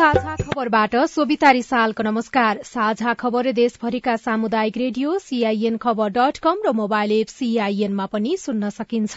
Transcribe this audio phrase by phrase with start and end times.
[0.00, 6.72] साझा खबरबाट सोभिता रिसालको नमस्कार। साझा खबर देशभरिका सामुदायिक रेडियो सीआईएन खबर डट कम र
[6.74, 9.14] मोबाइल एप सीआईएनमा पनि सुन्न सकिन्छ।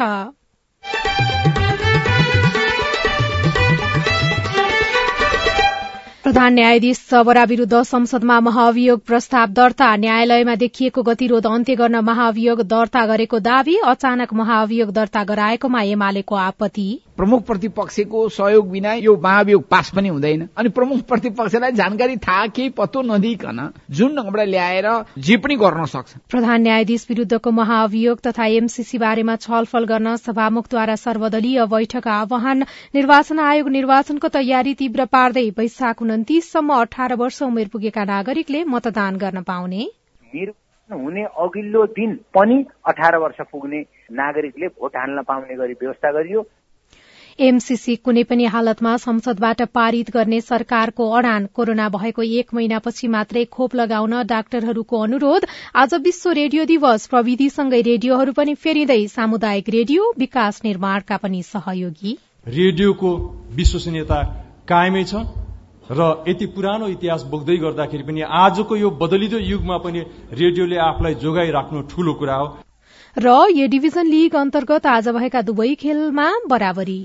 [6.23, 13.05] प्रधान न्यायाधीश सबरा विरूद्ध संसदमा महाभियोग प्रस्ताव दर्ता। न्यायालयमा देखिएको गतिरोध अन्त्य गर्न महाभियोग दर्ता
[13.05, 19.91] गरेको दावी अचानक महाभियोग दर्ता गराएकोमा एमालेको आपत्ति। प्रमुख प्रतिपक्षको सहयोग बिना यो महाभियोग पास
[19.95, 23.59] पनि हुँदैन। अनि प्रमुख प्रतिपक्षलाई जानकारी थाहा केही पत्तो नदिइकन
[23.91, 24.87] जुन ढङ्गबाट ल्याएर
[25.19, 31.65] जे पनि गर्न सक्छ। प्रधान न्यायाधीश विरूद्धको महाअभियोग तथा एमसीसी बारेमा छलफल गर्न सभामुखद्वारा सर्वदलीय
[31.67, 32.63] बैठक आह्वान
[32.95, 39.41] निर्वाचन आयोग निर्वाचनको तयारी तीव्र पार्दै वैशाख उन्तिससम्म अठार वर्ष उमेर पुगेका नागरिकले मतदान गर्न
[39.43, 39.85] पाउने।
[40.89, 42.57] हुने अघिल्लो दिन पनि
[42.87, 43.79] अठार वर्ष पुग्ने
[44.13, 46.41] नागरिकले भोट हाल्न पाउने गरी व्यवस्था गरियो।
[47.39, 53.75] एमसीसी कुनै पनि हालतमा संसदबाट पारित गर्ने सरकारको अडान कोरोना भएको एक महिनापछि मात्रै खोप
[53.75, 55.45] लगाउन डाक्टरहरूको अनुरोध।
[55.75, 63.15] आज विश्व रेडियो दिवस। प्रविधिसँगै रेडियोहरू पनि फेरिँदै सामुदायिक रेडियो विकास निर्माणका पनि सहयोगी। रेडियोको
[63.53, 64.21] विश्वसनीयता
[64.67, 65.23] कायमै छ
[65.91, 71.81] र यति पुरानो इतिहास बोक्दै गर्दाखेरि पनि आजको यो बदलिदो युगमा पनि रेडियोले आफूलाई जोगाइराख्नु
[71.89, 72.47] ठूलो कुरा हो।
[73.17, 77.01] र ए डिभिजन लीग अन्तर्गत आज भएका दुवै खेलमा बराबरी।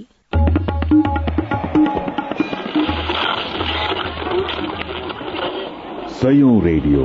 [6.13, 7.05] सयौं रेडियो।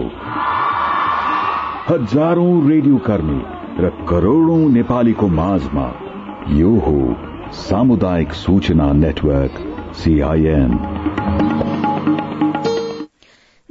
[1.89, 3.41] हजारौं रेडियो कर्मी
[3.79, 5.87] र करोड़ौं नेपालीको माझमा
[6.49, 7.15] यो हो
[7.53, 9.53] सामुदायिक सूचना नेटवर्क
[9.95, 10.71] सीआईएन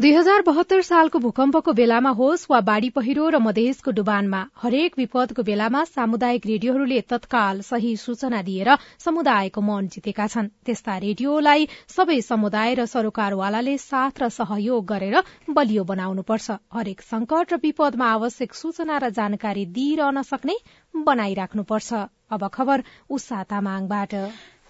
[0.03, 5.43] दुई हजार बहत्तर सालको भूकम्पको बेलामा होस् वा बाढ़ी पहिरो र मधेसको डुबानमा हरेक विपदको
[5.49, 8.75] बेलामा सामुदायिक रेडियोहरूले तत्काल सही सूचना दिएर
[9.05, 15.23] समुदायको मन जितेका छन्। त्यस्ता रेडियोलाई सबै समुदाय र सरोकारवालाले साथ र सहयोग गरेर
[15.61, 20.59] बलियो बनाउनुपर्छ। हरेक संकट र विपदमा आवश्यक सूचना र जानकारी दिइरहन सक्ने
[20.95, 22.03] बनाइराख्नुपर्छ।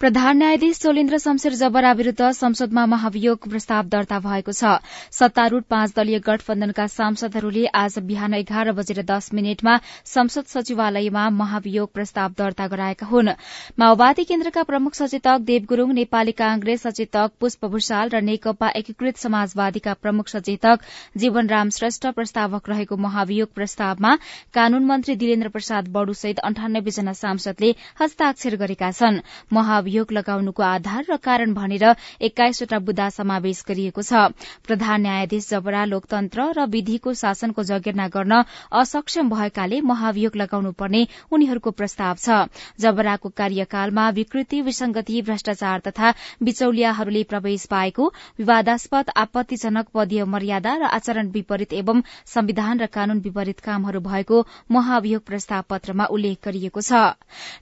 [0.02, 4.70] प्रधान न्यायाधीश चोलेन्द्र शमशेर जबरा विरूद्ध संसदमा महाभियोग प्रस्ताव दर्ता भएको छ।
[5.14, 12.34] सत्तारूढ़ पाँच दलीय गठबन्धनका सांसदहरूले आज बिहान एघार बजेर दस मिनटमा संसद सचिवालयमा महाभियोग प्रस्ताव
[12.38, 13.30] दर्ता गराएका हुन्।
[13.78, 19.94] माओवादी केन्द्रका प्रमुख सचेतक देव गुरूङ नेपाली कांग्रेस सचेतक पुष्प भूषाल र नेकपा एकीकृत समाजवादीका
[20.02, 20.82] प्रमुख सचेतक
[21.16, 24.16] जीवनराम श्रेष्ठ प्रस्तावक रहेको महाभियोग प्रस्तावमा
[24.50, 29.22] कानून मन्त्री दिलेन्द्र प्रसाद बडुसहित अन्ठानब्बे जना सांसदले हस्ताक्षर गरेका छन्।
[29.92, 31.84] अभियोग लगाउनुको आधार र कारण भनेर
[32.24, 34.32] एक्काइसवटा बुदा समावेश गरिएको छ।
[34.64, 38.32] प्रधान न्यायाधीश जबरा लोकतन्त्र र विधिको शासनको जगेर्ना गर्न
[38.72, 42.48] असक्षम भएकाले महाभियोग लगाउनु पर्ने उनीहरूको प्रस्ताव छ।
[42.80, 48.08] जबराको कार्यकालमा विकृति विसंगति भ्रष्टाचार तथा बिचौलियाहरूले प्रवेश पाएको
[48.40, 52.00] विवादास्पद आपत्तिजनक पदीय मर्यादा र आचरण विपरीत एवं
[52.32, 54.40] संविधान र कानून विपरीत कामहरू भएको
[54.72, 57.04] महाभियोग प्रस्ताव पत्रमा उल्लेख गरिएको छ।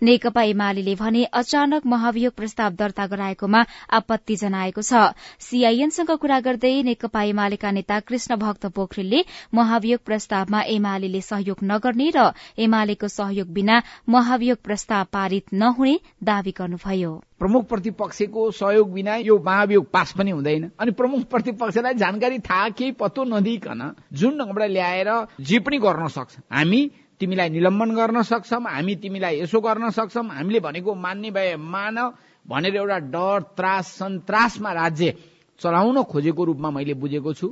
[0.03, 6.75] नेकपा एमाले भने अचानक महाभियोग अभियोग प्रस्ताव दर्ता गराएकोमा आपत्ति जनाएको छ। सीआईएनसँग कुरा गर्दै
[6.83, 13.83] नेकपा एमालेका नेता कृष्ण भक्त पोखरेलले महाभियोग प्रस्तावमा एमाले सहयोग नगर्ने र एमालेको सहयोग बिना
[14.09, 20.71] महाभियोग प्रस्ताव पारित नहुने दावी गर्नुभयो। प्रमुख प्रतिपक्षको सहयोग बिना यो महाभियोग पास पनि हुँदैन।
[20.79, 23.81] अनि प्रमुख प्रतिपक्षलाई जानकारी थाहा केही पत्तो नदिइकन
[24.13, 25.11] जुन ढङ्गबाट ल्याएर
[25.41, 26.83] जे पनि गर्न सक्छ। हामी
[27.21, 31.97] तिमीलाई निलम्बन गर्न सक्छौँ हामी तिमीलाई यसो गर्न सक्छौँ। हामीले भनेको मान्ने भए मान
[32.49, 35.15] भनेर एउटा डर त्रास सन्तासमा राज्य
[35.61, 37.47] चलाउन खोजेको रूपमा मैले बुझेको छु।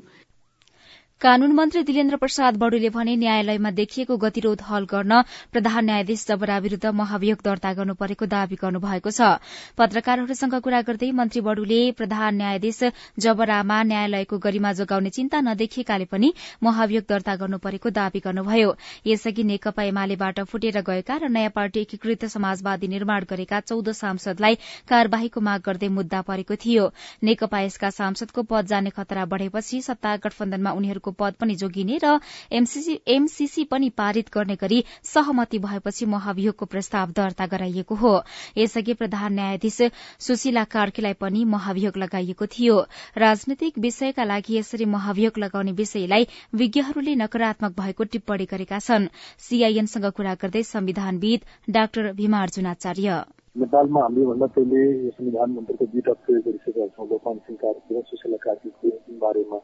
[1.20, 5.12] कानून मन्त्री दिलेन्द्र प्रसाद बडुले भने न्यायालयमा देखिएको गतिरोध हल गर्न
[5.52, 9.42] प्रधान न्यायाधीश जबरा विरूद्ध महाभियोग दर्ता गर्नु परेको दावी गर्नुभएको छ।
[9.74, 12.78] पत्रकारहरूसँग कुरा गर्दै मन्त्री बडुले प्रधान न्यायाधीश
[13.18, 16.32] जबरामा न्यायालयको गरिमा जोगाउने चिन्ता नदेखिएकाले पनि
[16.62, 18.70] महाभियोग दर्ता गर्नु परेको दावी गर्नुभयो।
[19.06, 24.54] यसअघि नेकपा एमालेबाट फुटेर गएका र नयाँ पार्टी एकीकृत समाजवादी निर्माण गरेका चौध सांसदलाई
[24.86, 26.86] कार्यवाहीको माग गर्दै मुद्दा परेको थियो।
[27.24, 32.18] नेकपा यसका सांसदको पद जाने खतरा बढ़ेपछि सत्ता गठबन्धनमा उनीहरूको पद पनि जोगिने र
[32.52, 38.14] एमसीसी पनि पारित गर्ने गरी सहमति भएपछि महाभियोगको प्रस्ताव दर्ता गराइएको हो।
[38.58, 39.78] यसअघि प्रधान न्यायाधीश
[40.20, 42.76] सुशीला कार्कीलाई पनि महाभियोग लगाइएको थियो।
[43.18, 49.08] राजनैतिक विषयका लागि यसरी महाभियोग लगाउने विषयलाई विज्ञहरूले नकारात्मक भएको टिप्पणी गरेका छन्।
[49.40, 51.40] सीआईएनसँग कुरा गर्दै संविधानविद
[51.70, 53.24] डाक्टर भीमा अर्जुनाचार्य
[53.56, 58.38] नेपालमा हामीले भन्दा पहिले संविधान मन्त्रीको दुईटा प्रयोग गरिसकेका छौँ। लोकमान सिंह कार्की र सुशीला
[58.38, 58.88] कार्कीको
[59.18, 59.58] बारेमा।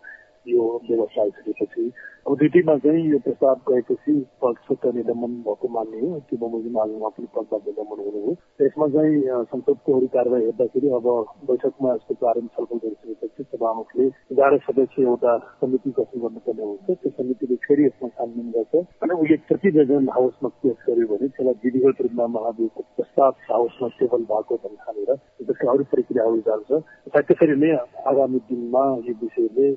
[0.47, 1.93] यो व्यवस्था आइसकेपछि
[2.27, 4.13] अब दुईटीमा चाहिँ यो प्रस्ताव गएपछि
[4.43, 8.33] पक्षका निलम्बन भएको मान्ने हो। त्यो बमोजिम हाल्नुमा पनि पदमा निलम्बन हुनु हो।
[8.65, 11.09] यसमा चाहिँ संसदको अरू कारवाही हेर्दाखेरि अब
[11.51, 17.57] बैठकमा यसको प्रारम्भ छलफल गरिसकेपछि सभामुखले एघार सदस्य एउटा समिति गठन गर्नुपर्ने हुन्छ। त्यो समितिले
[17.67, 18.75] फेरि यसमा छानबिन गर्छ।
[19.05, 24.25] अनि उसले कति डजन हाउसमा पेश गर्यो भने त्यसलाई विधिगत रूपमा महाभियोगको प्रस्ताव हाउसमा टेबल
[24.33, 25.11] भएको भन्ने खानेर
[25.45, 26.71] त्यसका अरू प्रक्रियाहरू जान्छ।
[27.15, 27.71] त्यसरी नै
[28.09, 29.69] आगामी दिनमा यो विषयले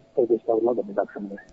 [0.57, 1.45] प्रदेश भन्ने लाग्छ मलाई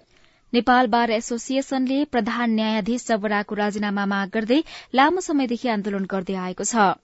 [0.55, 4.63] नेपाल बार एसोसिएशनले प्रधान न्यायाधीश जबराको राजीनामा माग गर्दै
[4.95, 6.95] लामो समयदेखि आन्दोलन गर्दै आएको छ।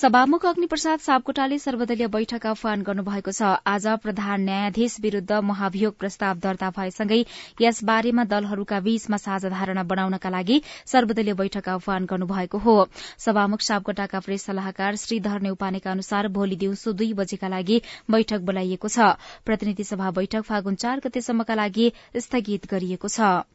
[0.00, 6.70] सभामुख अग्निप्रसाद सापकोटाले सर्वदलीय बैठक आह्वान गर्नुभएको छ। आज प्रधान न्यायाधीश विरूद्ध महाभियोग प्रस्ताव दर्ता
[6.76, 7.18] भएसँगै
[7.62, 12.76] यस बारेमा दलहरूका बीचमा साझा धारणा बनाउनका लागि सर्वदलीय बैठक आह्वान गर्नुभएको हो।
[13.18, 19.10] सभामुख सापकोटाका प्रेस सल्लाहकार श्रीधर नेउपानेका अनुसार भोलि दिउँसो दुई बजेका लागि बैठक बोलाइएको छ।
[19.46, 23.46] प्रतिनिधि सभा बैठक फागुन चार गतेसम्मका लागि स्थगित गरिएको छ।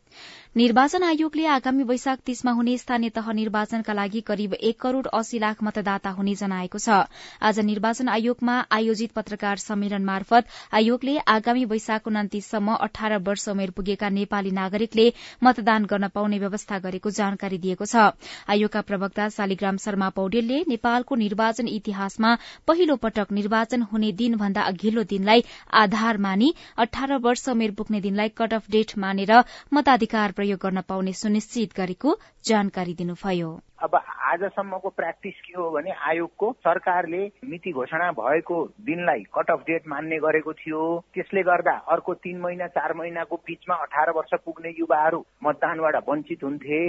[0.55, 5.63] निर्वाचन आयोगले आगामी वैशाख तीसमा हुने स्थानीय तह निर्वाचनका लागि करिब एक करोड़ अस्सी लाख
[5.63, 6.99] मतदाता हुने जनाएको छ।
[7.43, 14.09] आज निर्वाचन आयोगमा आयोजित पत्रकार सम्मेलन मार्फत आयोगले आगामी वैशाख उन्तिससम्म अठार वर्ष उमेर पुगेका
[14.09, 15.11] नेपाली नागरिकले
[15.43, 18.15] मतदान गर्न पाउने व्यवस्था गरेको जानकारी दिएको छ।
[18.47, 22.33] आयोगका प्रवक्ता शालिग्राम शर्मा पौडेलले नेपालको निर्वाचन इतिहासमा
[22.67, 25.43] पहिलो पटक निर्वाचन हुने दिनभन्दा अघिल्लो दिनलाई
[25.83, 29.37] आधार मानि अठार वर्ष उमेर पुग्ने दिनलाई कट अफ डेट मानेर
[29.73, 32.11] मताधिकार प्रयोग गर्न पाउने सुनिश्चित गरेको
[32.45, 33.49] जानकारी दिनुभयो।
[33.81, 33.95] अब
[34.29, 40.17] आजसम्मको प्र्याक्टिस के हो भने आयोगको सरकारले मिति घोषणा भएको दिनलाई कट अफ डेट मान्ने
[40.21, 40.81] गरेको थियो।
[41.13, 46.81] त्यसले गर्दा अर्को तीन महिना चार महिनाको बीचमा अठार वर्ष पुग्ने युवाहरू मतदानबाट वञ्चित हुन्थे।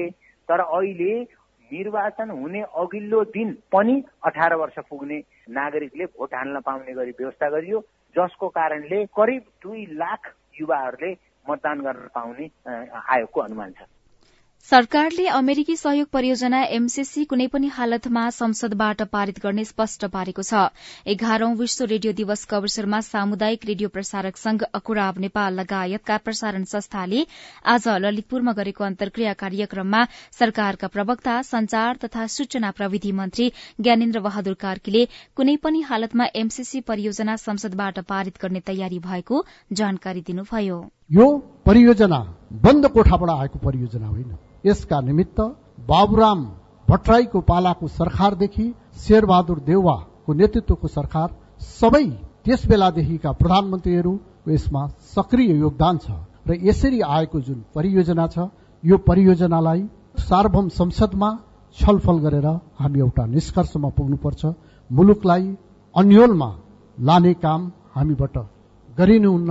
[0.48, 1.12] तर अहिले
[1.70, 7.80] निर्वाचन हुने अघिल्लो दिन पनि अठार वर्ष पुग्ने नागरिकले भोट हाल्न पाउने गरी व्यवस्था गरियो।
[8.16, 11.12] जसको कारणले करिब दुई लाख युवाहरूले
[11.50, 13.90] मतदान गर्न पाउने आयोगको अनुमान छ।
[14.70, 20.62] सरकारले अमेरिकी सहयोग परियोजना एमसीसी कुनै पनि हालतमा संसदबाट पारित गर्ने स्पष्ट पारेको छ।
[21.06, 27.22] एघारौं विश्व रेडियो दिवसको अवसरमा सामुदायिक रेडियो प्रसारक संघ अकुराब नेपाल लगायतका प्रसारण संस्थाले
[27.74, 30.02] आज ललितपुरमा गरेको अन्तर्क्रिया कार्यक्रममा
[30.40, 33.50] सरकारका प्रवक्ता संचार तथा सूचना प्रविधि मन्त्री
[33.80, 35.06] ज्ञानेन्द्र बहादुर कार्कीले
[35.36, 41.26] कुनै पनि हालतमा एमसीसी परियोजना संसदबाट पारित गर्ने तयारी भएको जानकारी दिनुभयो। यो
[41.66, 42.18] परियोजना
[42.62, 44.30] बन्द कोठाबाट आएको परियोजना होइन।
[44.64, 45.40] यसका निमित्त
[45.88, 46.40] बाबुराम
[46.88, 48.66] भट्टराईको पालाको सरकारदेखि
[48.98, 51.28] शेरबहादुर देउवाको नेतृत्वको सरकार
[51.80, 52.06] सबै
[52.44, 54.12] त्यस बेलादेखिका प्रधानमन्त्रीहरू
[54.48, 54.82] यसमा
[55.14, 56.10] सक्रिय योगदान छ
[56.48, 58.50] र यसरी आएको जुन परियोजना छ
[58.82, 59.82] यो परियोजनालाई
[60.18, 61.30] सार्वभौम संसदमा
[61.78, 62.46] छलफल गरेर
[62.78, 64.42] हामी एउटा निष्कर्षमा पुग्नुपर्छ।
[64.90, 65.44] मुलुकलाई
[65.94, 66.50] अन्यलमा
[66.98, 67.60] लाने काम
[67.94, 68.36] हामीबाट
[68.88, 69.50] गरिनुहुन्न।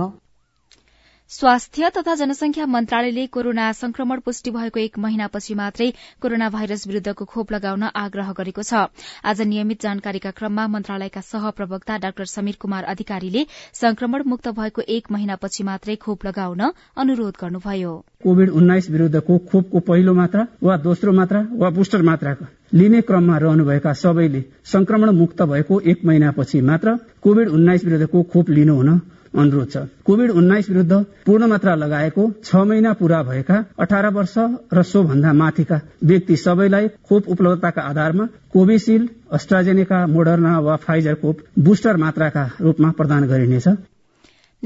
[1.30, 5.88] स्वास्थ्य तथा जनसंख्या मन्त्रालयले कोरोना संक्रमण पुष्टि भएको एक महिनापछि मात्रै
[6.22, 8.86] कोरोना भाइरस विरूद्धको खोप लगाउन आग्रह गरेको छ।
[9.26, 13.42] आज नियमित जानकारीका क्रममा मन्त्रालयका सह प्रवक्ता डाक्टर समीर कुमार अधिकारीले
[13.74, 16.62] संक्रमण मुक्त भएको एक महिनापछि मात्रै खोप लगाउन
[16.96, 23.00] अनुरोध गर्नुभयो। कोविड उन्नाइस विरूद्धको खोपको पहिलो मात्रा वा दोस्रो मात्रा वा बुस्टर मात्राको लिने
[23.02, 28.98] क्रममा रहनुभएका सबैले संक्रमण मुक्त भएको एक महिनापछि मात्र कोविड उन्नाइस विरूद्धको खोप लिनुहुन
[29.36, 34.34] अनुरोध छ। कोविड उन्नाइस विरूद्ध पूर्ण मात्रा लगाएको छ महिना पूरा भएका अठार वर्ष
[34.74, 41.96] र सोभन्दा माथिका व्यक्ति सबैलाई खोप उपलब्धताका आधारमा कोभिसिल्ड अस्ट्राजेनेका मोडर्ना वा फाइजर खोप बुस्टर
[41.96, 43.68] मात्राका रूपमा प्रदान गरिनेछ।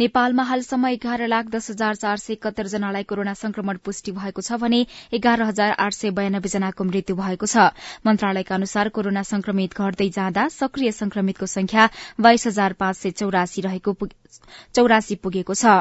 [0.01, 4.57] नेपालमा हालसम्म एघार लाख दस हजार चार सय एकहत्तर जनालाई कोरोना संक्रमण पुष्टि भएको छ
[4.61, 4.79] भने
[5.13, 7.65] एघार हजार आठ सय बयानब्बे जनाको मृत्यु भएको छ।
[8.07, 11.89] मन्त्रालयका अनुसार कोरोना संक्रमित घट्दै जाँदा सक्रिय संक्रमितको संख्या
[12.21, 13.95] बाइस हजार पाँच सय चौरासी रहेको
[14.75, 15.77] चौरासी पुगेको छ।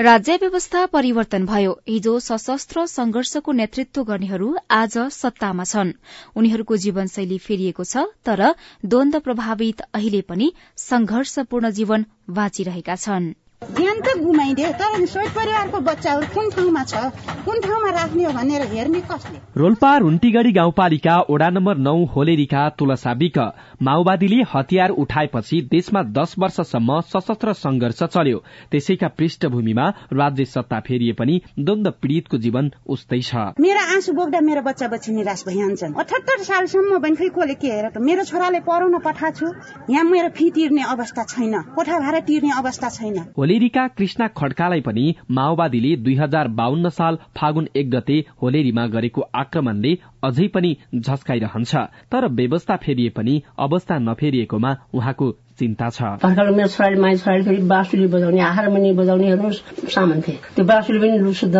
[0.00, 5.94] राज्य व्यवस्था परिवर्तन भयो। हिजो सशस्त्र संघर्षको नेतृत्व गर्नेहरू आज सत्तामा छन्।
[6.36, 8.44] उनीहरूको जीवनशैली फेरिएको छ तर
[8.84, 10.52] द्वन्द प्रभावित अहिले पनि
[10.84, 13.32] संघर्षपूर्ण जीवन बाँचिरहेका छन्।
[13.62, 17.00] ज्यान त गुमाइदियो तर सोही परिवारको बच्चाहरू कुन ठाउँमा छ
[17.44, 19.38] कुन ठाउँमा राख्ने हो भनेर हेर्ने कसले?
[19.56, 23.38] रोल्पा रुन्टीगढ़ी गाउँपालिका ओडा नम्बर नौ होलेरीका तुलसा विक
[23.82, 28.38] माओवादीले हतियार उठाएपछि देशमा दश वर्षसम्म सशस्त्र संघर्ष चल्यो।
[28.70, 34.62] त्यसैका पृष्ठभूमिमा राज्य सत्ता फेरिए पनि द्वन्द पीड़ितको जीवन उस्तै छ। मेरो आँसु बोक्दा मेरो
[34.68, 38.04] बच्चा बच्ची निराश भइहाल्छन्। अठहत्तर सालसम्म पनि खै कसले के हेर त?
[38.04, 39.46] मेरो छोराले पढाउन पठाएको छु।
[39.90, 45.02] यहाँ मेरो फी तिर्ने अवस्था छैन। कोठा भाडा तिर्ने अवस्था छैन। होलेरीका कृष्ण खड्कालाई पनि
[45.30, 49.92] माओवादीले दुई हजार बाहन्न साल फागुन एक गते होलेरीमा गरेको आक्रमणले
[50.28, 53.34] अझै पनि झस्काइरहन्छ। तर व्यवस्था फेरिए पनि
[53.66, 59.50] अवस्था नफेरिएकोमा उहाँको चिन्ता छ। मेरो छोराले माइ छोराले फेरि बाँसुली बजाउने हारमोनी बजाउनेहरू
[59.90, 61.56] सामान थिए त्यो बाँसुली पनि शुद्ध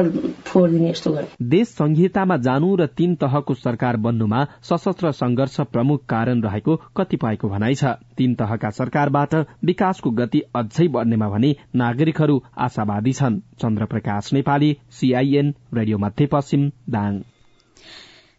[0.47, 6.43] फोडिदिने यस्तो गर्ने। देश संहितामा जानु र तीन तहको सरकार बन्नुमा सशस्त्र संघर्ष प्रमुख कारण
[6.43, 7.85] रहेको कतिपयको भनाइ छ।
[8.17, 9.35] तीन तहका सरकारबाट
[9.65, 17.23] विकासको गति अझै बढ्नेमा भने नागरिकहरू आशावादी छन्। चन्द्रप्रकाश नेपाली सीआईएन रेडियो मध्यपश्चिम दाङ।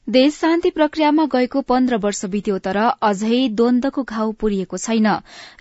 [0.08, 5.08] देश शान्ति प्रक्रियामा गएको पन्ध्र वर्ष बित्यो तर अझै द्वन्दको घाउ पुरिएको छैन।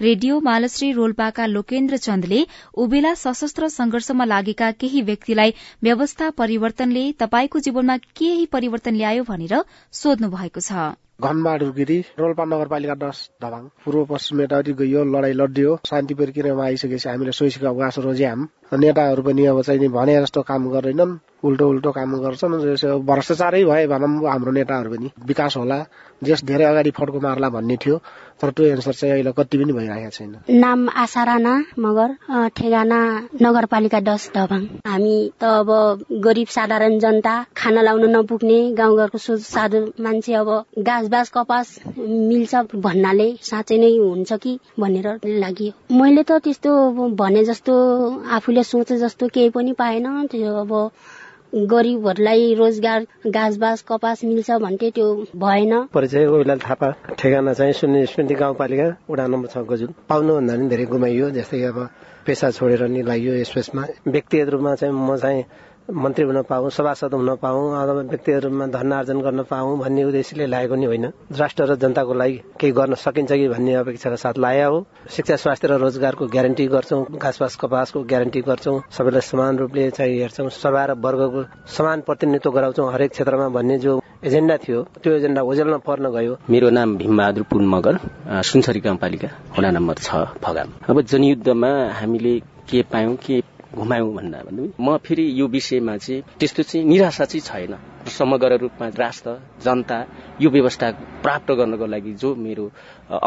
[0.00, 2.44] रेडियो मालश्री रोल्पाका लोकेन्द्र चन्दले
[2.78, 10.30] उबेला सशस्त्र संघर्षमा लागेका केही व्यक्तिलाई व्यवस्था परिवर्तनले तपाईँको जीवनमा केही परिवर्तन ल्यायो भनेर सोध्नु
[10.30, 16.14] भएको छ। घनबहादुर गिरी रोल्पा नगरपालिका दस दबाङ। पूर्व पश्चिम यताउति गइयो लडाई लडियो शान्ति
[16.14, 21.68] प्रक्रियामा आइसकेपछि हामीले सोचेको अवकाश रोज्याम। नेताहरू पनि अब चाहिँ भने जस्तो काम गर्दैनन् उल्टो
[21.68, 22.54] उल्टो काम गर्छन्।
[23.06, 25.78] भ्रष्टाचारै भए भनौँ हाम्रो नेताहरू पनि विकास होला।
[26.24, 27.96] जस धेरै अगाडि फड्को मार्ला भन्ने थियो
[28.40, 33.00] तर त्यो एन्सर चाहिँ अहिले कति पनि भइरहेको छैन। नाम आशा राणा मगर ठेगाना
[33.42, 35.68] नगरपालिका दस दबाङ। हामी त अब
[36.24, 40.48] गरिब साधारण जनता खाना लाउन नपुग्ने गाउँघरको सो साधु मान्छे अब
[40.80, 46.72] गाँस बाँस कपास मिल्छ भन्नाले साँच्चै नै हुन्छ कि भनेर लागि मैले त त्यस्तो
[47.20, 47.74] भने जस्तो
[48.36, 50.72] आफूले सोचे जस्तो केही पनि पाएन। त्यो अब
[51.54, 53.06] गरिबहरूलाई रोजगार
[53.58, 59.26] बाँस कपास मिल्छ भन्थे त्यो भएन। परिचय ओइलाल थापा ठेगाना चाहिँ शून्य स्मृति गाउँपालिका वडा
[59.26, 61.78] नम्बर छ गजुल। पाउनुभन्दा पनि धेरै गुमाइयो जस्तै अब
[62.26, 65.44] पेसा छोडेर नि लाग्यो यसमा। व्यक्तिगत रूपमा चाहिँ म चाहिँ
[65.88, 70.74] मन्त्री हुन पाऊ सभासद हुन पाऊ अथवा व्यक्तिहरूमा धन आर्जन गर्न पाऊ भन्ने उद्देश्यले लागेको
[70.74, 74.84] नि होइन। राष्ट्र र जनताको लागि केही गर्न सकिन्छ कि भन्ने अपेक्षाका साथ लाया हो।
[75.06, 80.48] शिक्षा स्वास्थ्य र रोजगारको ग्यारेन्टी गर्छौं घाँसपास कपासको ग्यारेन्टी गर्छौं सबैलाई समान रूपले चाहिँ हेर्छौं
[80.50, 85.78] सभा र वर्गको समान प्रतिनिधित्व गराउँछौं हरेक क्षेत्रमा भन्ने जो एजेन्डा थियो त्यो एजेन्डा ओजेलमा
[85.86, 87.98] पर्न गयो। मेरो नाम भीमबहादुर पुन मगर
[88.42, 93.42] सुनसरी गाउँपालिका वडा नम्बर छ फगाम अब जनयुद्धमा हामीले के पायौं के
[93.76, 94.38] घुमायौँ भन्दा
[94.80, 97.72] म फेरि यो विषयमा चाहिँ त्यस्तो चाहिँ निराशा चाहिँ छैन।
[98.08, 99.30] समग्र रूपमा राष्ट्र
[99.64, 99.98] जनता
[100.40, 100.90] यो व्यवस्था
[101.24, 102.64] प्राप्त गर्नको लागि जो मेरो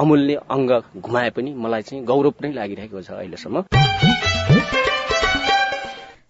[0.01, 0.71] अमूल्य अङ्ग
[1.05, 3.57] घुमाए पनि मलाई चाहिँ गौरव नै लागिरहेको छ अहिलेसम्म।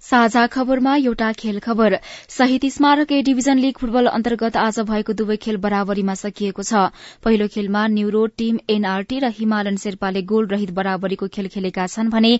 [0.09, 1.95] साझा खबरमा एउटा खेल खबर।
[2.29, 6.81] शहीद स्मारक ए डिभिजन लीग फुटबल अन्तर्गत आज भएको दुवै खेल बराबरीमा सकिएको छ।
[7.23, 12.31] पहिलो खेलमा न्यूरो टीम एनआरटी र हिमालयन शेर्पाले गोल रहित बराबरीको खेल खेलेका छन् भने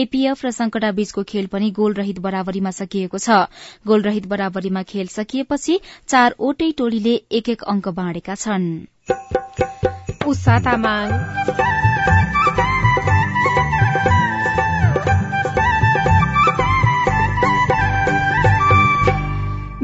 [0.00, 3.42] एपीएफ र संकटा बीचको खेल पनि गोल रहित बराबरीमा सकिएको छ।
[3.86, 8.64] गोल रहित बराबरीमा खेल सकिएपछि चारवटै टोलीले एक एक अंक बाँडेका छन्।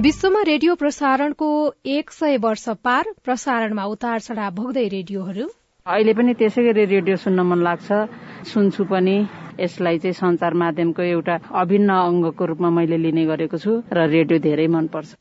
[0.03, 1.49] विश्वमा रेडियो प्रसारणको
[1.87, 5.47] एक सय वर्ष पार प्रसारणमा उतार चढाव भोग्दै रेडियोहरू।
[5.87, 7.99] अहिले पनि त्यसै गरी रेडियो सुन्न मन लाग्छ।
[8.51, 9.15] सुन्छु पनि।
[9.61, 14.67] यसलाई चाहिँ संचार माध्यमको एउटा अभिन्न अङ्गको रूपमा मैले लिने गरेको छु र रेडियो धेरै
[14.75, 15.15] मनपर्छ।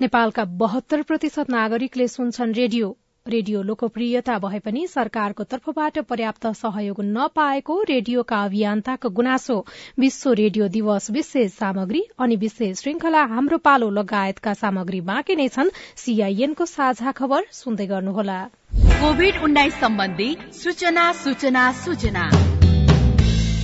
[0.00, 2.96] नेपालका बहत्तर प्रतिशत नागरिकले सुन्छन् रेडियो।
[3.28, 9.56] रेडियो लोकप्रियता भए पनि सरकारको तर्फबाट पर्याप्त सहयोग नपाएको रेडियोका अभियन्ताको गुनासो।
[9.98, 15.70] विश्व रेडियो दिवस विशेष सामग्री अनि विशेष श्रृंखला हाम्रो पालो लगायतका सामग्री बाँकी नै छन्।
[15.96, 18.42] सीआईएनको साझा खबर सुन्दै गर्नुहोला।
[18.74, 22.57] कोविड उन्नाइस सम्बन्धी सूचना सूचना सूचना।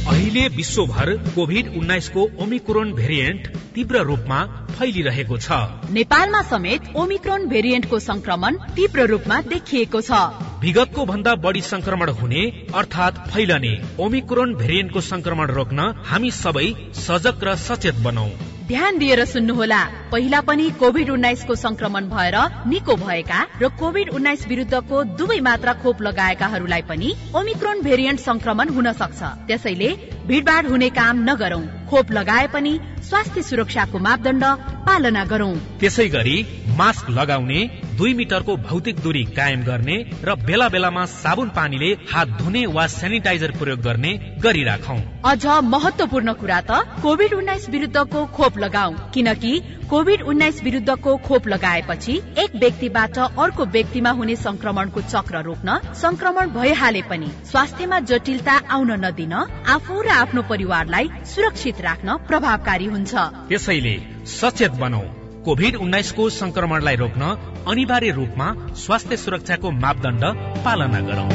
[0.04, 5.58] अहिले विश्वभर कोभिड उन्नाइसको ओमिक्रोन भेरिएन्ट तीव्र रूपमा फैलिरहेको छ।
[5.90, 10.20] नेपालमा समेत ओमिक्रोन भेरिएन्टको संक्रमण तीव्र रूपमा देखिएको छ।
[10.60, 12.42] विगतको भन्दा बढी संक्रमण हुने
[12.74, 16.66] अर्थात फैलने ओमिक्रोन भेरिएन्टको संक्रमण रोक्न हामी सबै
[17.00, 18.28] सजग र सचेत बनौ।
[18.66, 19.78] ध्यान दिएर सुन्नुहोला।
[20.12, 26.00] पहिला पनि कोभिड उन्नाइसको संक्रमण भएर निको भएका र कोभिड उन्नाइस विरुद्धको दुवै मात्रा खोप
[26.02, 29.90] लगाएकाहरूलाई पनि ओमिक्रोन भेरिएन्ट संक्रमण हुन सक्छ। त्यसैले
[30.26, 34.44] भिडभाड हुने काम नगरौं। खोप लगाए पनि स्वास्थ्य सुरक्षाको मापदण्ड
[34.86, 36.36] पालना गरौं। त्यसै गरी
[36.76, 37.60] मास्क लगाउने
[37.96, 43.50] दुई मिटरको भौतिक दूरी कायम गर्ने र बेला बेलामा साबुन पानीले हात धुने वा सेनिटाइजर
[43.58, 49.52] प्रयोग गर्ने गरिराखौ। अझ महत्वपूर्ण कुरा त कोभिड उन्नाइस विरुद्धको खोप लगाऊ किनकि
[49.90, 57.02] कोभिड उन्नाइस विरुद्धको खोप लगाएपछि एक व्यक्तिबाट अर्को व्यक्तिमा हुने संक्रमणको चक्र रोक्न संक्रमण भइहाले
[57.10, 63.12] पनि स्वास्थ्यमा जटिलता आउन नदिन आफू र आफ्नो परिवारलाई सुरक्षित राख्न प्रभावकारी हुन्छ।
[63.48, 63.94] त्यसैले
[64.32, 65.04] सचेत बनौ।
[65.44, 67.36] कोभिड उन्नाइसको संक्रमणलाई रोक्न
[67.68, 70.24] अनिवार्य रूपमा स्वास्थ्य सुरक्षाको मापदण्ड
[70.64, 71.28] पालना गरौं।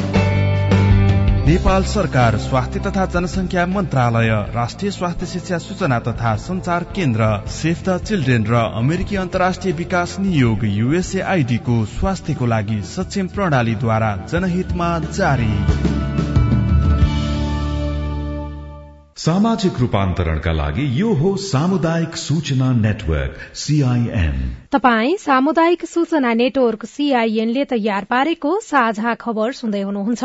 [1.46, 7.98] नेपाल सरकार स्वास्थ्य तथा जनसङ्ख्या मन्त्रालय राष्ट्रिय स्वास्थ्य शिक्षा सूचना तथा संचार केन्द्र सेफ द
[8.04, 15.52] चिल्ड्रेन र अमेरिकी अन्तर्राष्ट्रिय विकास नियोग युएसएआईडी को स्वास्थ्यको लागि सक्षम प्रणालीद्वारा जनहितमा जारी।
[19.20, 24.36] सामाजिक रूपान्तरणका लागि यो हो सामुदायिक सूचना नेटवर्क सीआईएन
[24.72, 30.24] तपाई सामुदायिक सूचना नेटवर्क सीआईएनले तयार पारेको साझा खबर सुन्दै हुनुहुन्छ।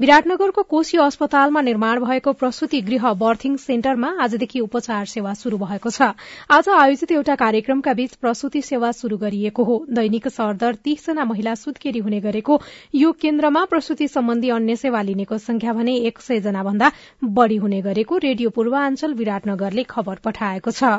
[0.00, 6.10] विराटनगरको कोशी अस्पतालमा निर्माण भएको प्रसूति गृह बर्थिङ सेन्टरमा आजदेखि उपचार सेवा शुरू भएको छ।
[6.50, 12.04] आज आयोजित एउटा कार्यक्रमका बीच प्रसूति सेवा शुरू गरिएको हो। दैनिक सरदर तीसजना महिला सुत्केरी
[12.04, 12.60] हुने गरेको
[12.94, 16.92] यो केन्द्रमा प्रसूति सम्बन्धी अन्य सेवा लिनेको संख्या भने एक जना भन्दा
[17.40, 20.96] बढ़ी हुने गरेको रेडियो पूर्वाञ्चल विराटनगरले खबर पठाएको छ।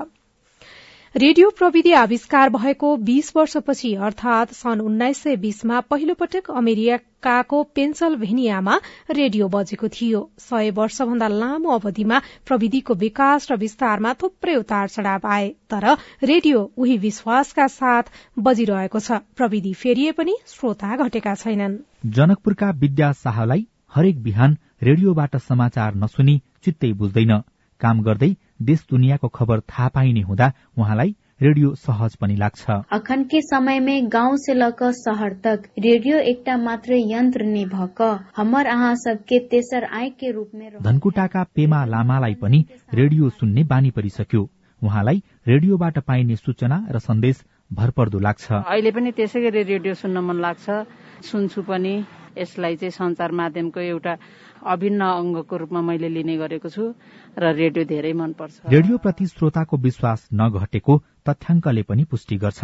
[1.16, 8.76] रेडियो प्रविधि आविष्कार भएको बीस वर्षपछि अर्थात सन् उन्नाइस सय बीसमा पहिलो पटक अमेरिकाको पेन्सलभेनियामा
[9.12, 15.48] रेडियो बजेको थियो। सय वर्षभन्दा लामो अवधिमा प्रविधिको विकास र विस्तारमा थुप्रै उतार चढ़ाव आए
[15.70, 15.88] तर
[16.24, 21.80] रेडियो उही विश्वासका साथ बजिरहेको छ। प्रविधि फेरिए पनि श्रोता घटेका छैनन्।
[22.12, 27.32] जनकपुरका विद्या शाहलाई हरेक बिहान रेडियोबाट समाचार नसुनी चित्तै बुझ्दैन।
[27.82, 28.29] काम गर्दै
[28.63, 34.08] देश दुनियाँको खबर थाहा पाइने हुँदा उहाँलाई रेडियो सहज पनि लाग्छ। अखन के समय में
[34.10, 38.01] गांव से लकर शहर तक रेडियो एकटा मात्र यन्त्र नै भक।
[38.38, 43.91] हमर अहाँ सबके तेसर आय के रूप में धनकुटाका पेमा लामालाई पनि रेडियो सुन्ने बानी
[43.91, 44.50] परिसक्यो।
[44.82, 50.41] उहाँलाई रेडियोबाट पाइने सूचना र सन्देश भरपर्दो लाग्छ। अहिले पनि त्यसै गरी रेडियो सुन्न मन
[50.41, 50.65] लाग्छ।
[51.29, 51.94] सुन्छु पनि।
[52.38, 54.13] यसलाई चाहिँ संचार माध्यमको एउटा
[54.65, 56.94] अभिन्न अङ्गको रूपमा मैले लिने गरेको छु
[57.38, 60.98] र रेडियो धेरै मनपर्छ। रेडियो प्रति श्रोताको विश्वास नघटेको
[61.29, 62.62] तथ्याङ्कले पनि पुष्टि गर्छ।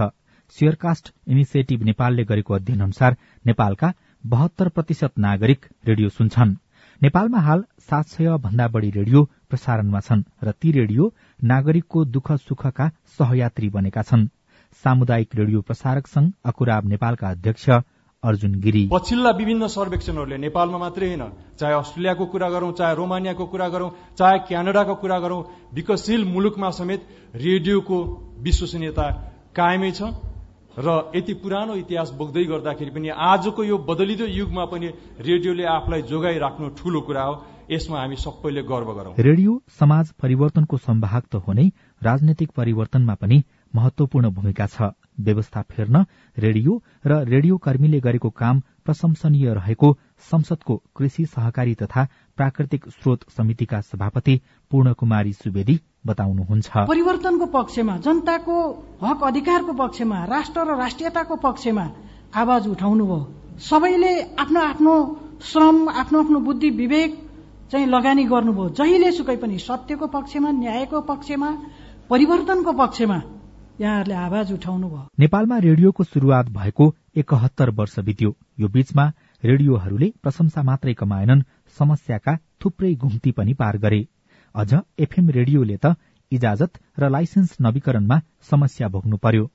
[0.56, 6.56] सियरकास्ट इनिसिएटिभ नेपालले गरेको अध्ययन अनुसार नेपालका बहत्तर प्रतिशत नागरिक रेडियो सुन्छन्।
[7.02, 11.14] नेपालमा हाल सात सय भन्दा बढ़ी रेडियो प्रसारणमा छन् र ती रेडियो
[11.44, 12.88] नागरिकको दुःख सुखका
[13.18, 14.28] सहयात्री बनेका छन्।
[14.84, 17.70] सामुदायिक रेडियो प्रसारक संघ अकुराब नेपालका अध्यक्ष
[18.24, 21.24] अर्जुन गिरी। पछिल्ला विभिन्न सर्वेक्षणहरूले नेपालमा मात्रै होइन
[21.60, 25.42] चाहे अस्ट्रेलियाको कुरा गरौं चाहे रोमानियाको कुरा गरौं चाहे क्यानाडाको कुरा गरौं
[25.74, 27.02] विकसशील मुलुकमा समेत
[27.38, 27.98] रेडियोको
[28.40, 29.08] विश्वसनीयता
[29.56, 30.14] कायमै छ
[30.78, 34.88] र यति पुरानो इतिहास बोक्दै गर्दाखेरि पनि आजको यो बदलिदो युगमा पनि
[35.22, 37.36] रेडियोले आफूलाई जोगाइराख्नु ठूलो कुरा हो।
[37.70, 41.68] यसमा हामी सबैले गर्व गरौं। रेडियो समाज परिवर्तनको सम्भाग त हो नै
[42.02, 43.38] राजनैतिक परिवर्तनमा पनि
[43.74, 46.06] महत्वपूर्ण भूमिका छ। व्यवस्था फेर्न
[46.38, 49.92] रेडियो र रेडियो कर्मीले गरेको काम प्रशंसनीय रहेको
[50.32, 54.40] संसदको कृषि सहकारी तथा प्राकृतिक स्रोत समितिका सभापति
[54.72, 58.56] पूर्ण कुमारी सुवेदी बताउनुहुन्छ। परिवर्तनको पक्षमा जनताको
[59.04, 61.86] हक अधिकारको पक्षमा राष्ट्र र राष्ट्रियताको पक्षमा
[62.36, 63.22] आवाज उठाउनु भयो
[63.62, 64.96] सबैले आफ्नो आफ्नो
[65.44, 67.12] श्रम आफ्नो आफ्नो बुद्धि विवेक
[67.72, 71.50] चाहिँ लगानी गर्नुभयो जहिले सुकै पनि सत्यको पक्षमा न्यायको पक्षमा
[72.10, 73.18] परिवर्तनको पक्षमा
[73.80, 76.86] यहाँहरूले आवाज उठाउनु भयो नेपालमा रेडियोको शुरूआत भएको
[77.18, 79.06] एकहत्तर वर्ष बित्यो। यो बीचमा
[79.44, 81.42] रेडियोहरूले प्रशंसा मात्रै कमाएनन्
[81.78, 84.02] समस्याका थुप्रै घुम्ती पनि पार गरे।
[84.56, 85.96] अझ एफएम रेडियोले त
[86.32, 89.50] इजाजत र लाइसेन्स नवीकरणमा समस्या भोग्नु पर्यो।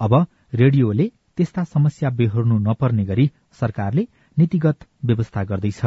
[0.00, 0.12] अब
[0.54, 5.80] रेडियोले त्यस्ता समस्या बेहोर्नु नपर्ने गरी सरकारले नीतिगत व्यवस्था गर्दैछ।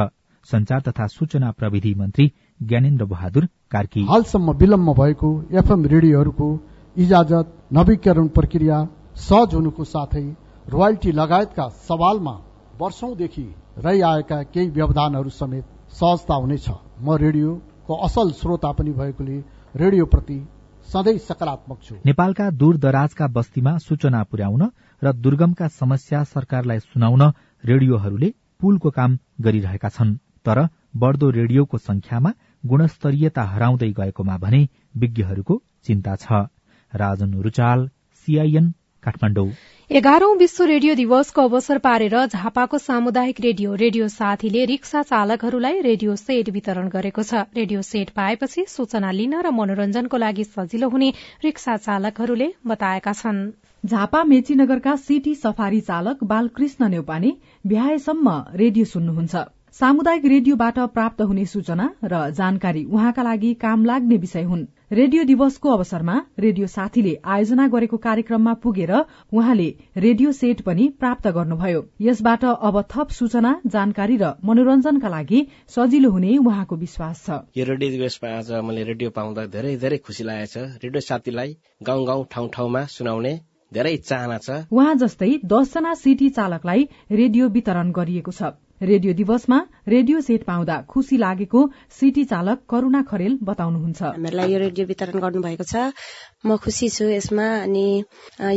[0.47, 6.47] संचार तथा सूचना प्रविधि मन्त्री ज्ञानेन्द्र बहादुर कार्की। हालसम्म विलम्ब भएको एफएम रेडियोहरूको
[6.95, 8.77] इजाजत नवीकरण प्रक्रिया
[9.17, 10.23] सहज हुनुको साथै
[10.67, 12.33] रोयल्टी लगायतका सवालमा
[12.79, 13.43] वर्षौंदेखि
[13.77, 16.67] रहिआएका केही व्यवधानहरू समेत सहजता हुनेछ।
[16.99, 19.37] म रेडियोको असल श्रोता पनि भएकोले
[19.75, 20.39] रेडियोप्रति
[20.87, 24.63] सधैँ सकारात्मक छु। नेपालका दूर दराजका बस्तीमा सूचना पुर्याउन
[25.01, 27.23] र दुर्गमका समस्या सरकारलाई सुनाउन
[27.63, 32.31] रेडियोहरूले पुलको काम गरिरहेका छन्। तर बढ़दो रेडियोको संख्यामा
[32.63, 36.47] गुणस्तरीयता हराउँदै गएकोमा भने विज्ञहरूको चिन्ता छ।
[36.93, 37.87] राजन रुचाल
[38.27, 38.71] सीआईएन
[39.03, 39.49] काठमाडौँ।
[39.89, 46.49] एघारौं विश्व रेडियो दिवसको अवसर पारेर झापाको सामुदायिक रेडियो रेडियो साथीले रिक्सा चालकहरूलाई रेडियो सेट
[46.49, 51.09] वितरण गरेको छ। रेडियो सेट पाएपछि सूचना लिन र मनोरञ्जनको लागि सजिलो हुने
[51.43, 53.41] रिक्सा चालकहरूले बताएका छन्।
[53.83, 57.31] झापा मेचीनगरका सिटी सफारी चालक बालकृष्ण नेउपाने
[57.65, 59.35] भ्याएसम्म रेडियो सुन्नुहुन्छ।
[59.73, 65.69] सामुदायिक रेडियोबाट प्राप्त हुने सूचना र जानकारी उहाँका लागि काम लाग्ने विषय हुन्। रेडियो दिवसको
[65.71, 72.81] अवसरमा रेडियो साथीले आयोजना गरेको कार्यक्रममा पुगेर उहाँले रेडियो सेट पनि प्राप्त गर्नुभयो। यसबाट अब
[72.91, 75.39] थप सूचना जानकारी र मनोरञ्जनका लागि
[75.71, 80.23] सजिलो हुने उहाँको विश्वास छ। यो रेडियो दिवसमा आज मैले रेडियो पाउँदा धेरै धेरै खुसी
[80.23, 83.33] लागेको छ रेडियो साथीलाई गाउँ गाउँ ठाउँ ठाउँमा सुनाउने
[83.71, 90.19] धेरै चाहना छ। उहाँ जस्तै दसजना सिटी चालकलाई रेडियो वितरण गरिएको छ। रेडियो दिवसमा रेडियो
[90.21, 91.59] सेट पाउँदा खुशी लागेको
[91.93, 95.93] सिटी चालक करूणा खरेल बताउनुहुन्छ। हामीहरूलाई यो रेडियो वितरण गर्नुभएको छ।
[96.41, 97.85] म खुसी छु यसमा अनि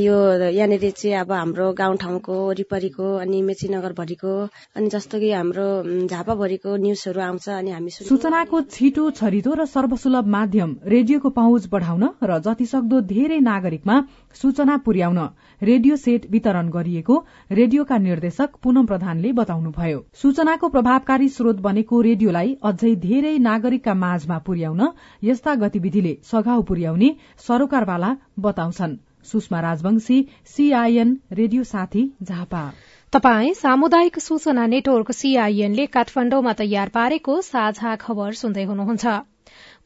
[0.01, 0.17] यो
[0.49, 4.33] यहाँनिर चाहिँ अब हाम्रो गाउँठाउँको वरिपरिको अनि मेचीनगरभरिको
[4.77, 5.69] अनि जस्तो कि हाम्रो
[6.09, 12.41] झापाभरिको न्युजहरू आउँछ अनि हामी सूचनाको छिटो छरितो र सर्वसुलभ माध्यम रेडियोको पहुँच बढ़ाउन र
[12.41, 13.97] जतिसक्दो धेरै नागरिकमा
[14.33, 15.21] सूचना पुर्याउन
[15.63, 17.17] रेडियो सेट वितरण गरिएको
[17.51, 24.89] रेडियोका निर्देशक पुनम प्रधानले बताउनुभयो। सूचनाको प्रभावकारी स्रोत बनेको रेडियोलाई अझै धेरै नागरिकका माझमा पुर्याउन
[25.23, 27.11] यस्ता गतिविधिले सघाउ पुर्याउने
[27.47, 32.65] सरोकारवाला बताउँछन्। सुषमा राजवंशी सीआईएन रेडियो साथी झापा।
[33.13, 39.07] तपाई सामुदायिक सूचना नेटवर्क सीआईएनले काठमाण्डुमा तयार पारेको साझा खबर सुन्दै हुनुहुन्छ।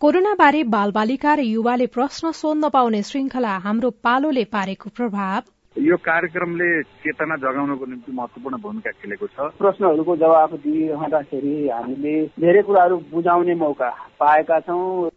[0.01, 5.41] कोरोनाबारे बाल बालिका र युवाले प्रश्न सोध्न पाउने श्रृंखला हाम्रो पालोले पारेको प्रभाव।
[5.79, 6.69] यो कार्यक्रमले
[7.03, 13.91] चेतना जगाउनको निम्ति महत्वपूर्ण भूमिका खेलेको छ। प्रश्नहरूको जवाब दिइरहँदाखेरि हामीले धेरै कुराहरू बुझाउने मौका
[14.19, 15.09] पाएका छौं।